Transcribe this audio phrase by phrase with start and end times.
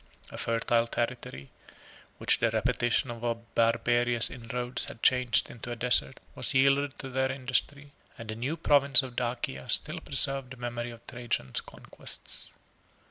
[0.31, 1.51] A fertile territory,
[2.17, 7.31] which the repetition of barbarous inroads had changed into a desert, was yielded to their
[7.31, 12.51] industry, and a new province of Dacia still preserved the memory of Trajan's conquests.